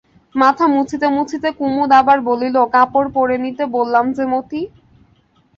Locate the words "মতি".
4.33-4.61